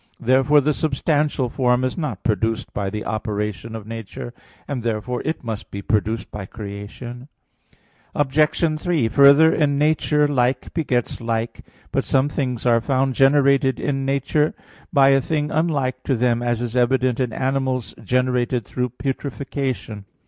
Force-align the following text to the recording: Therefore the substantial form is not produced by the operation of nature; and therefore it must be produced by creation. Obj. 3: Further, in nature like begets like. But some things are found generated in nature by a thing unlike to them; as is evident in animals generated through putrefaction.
Therefore 0.19 0.61
the 0.61 0.73
substantial 0.73 1.47
form 1.47 1.83
is 1.83 1.95
not 1.95 2.23
produced 2.23 2.73
by 2.73 2.89
the 2.89 3.05
operation 3.05 3.75
of 3.75 3.85
nature; 3.85 4.33
and 4.67 4.81
therefore 4.81 5.21
it 5.25 5.43
must 5.43 5.69
be 5.69 5.83
produced 5.83 6.31
by 6.31 6.47
creation. 6.47 7.27
Obj. 8.15 8.81
3: 8.81 9.07
Further, 9.09 9.53
in 9.53 9.77
nature 9.77 10.27
like 10.27 10.73
begets 10.73 11.21
like. 11.21 11.63
But 11.91 12.03
some 12.03 12.29
things 12.29 12.65
are 12.65 12.81
found 12.81 13.13
generated 13.13 13.79
in 13.79 14.03
nature 14.03 14.55
by 14.91 15.09
a 15.09 15.21
thing 15.21 15.51
unlike 15.51 16.01
to 16.05 16.15
them; 16.15 16.41
as 16.41 16.63
is 16.63 16.75
evident 16.75 17.19
in 17.19 17.31
animals 17.31 17.93
generated 18.03 18.65
through 18.65 18.89
putrefaction. 18.97 20.05